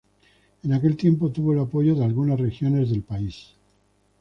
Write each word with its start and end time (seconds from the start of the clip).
En 0.63 0.73
aquel 0.73 0.97
tiempo 0.97 1.29
tuvo 1.31 1.53
el 1.53 1.59
apoyo 1.59 1.93
de 1.93 2.03
algunas 2.03 2.39
regiones 2.39 2.89
del 2.89 3.03
país. 3.03 3.49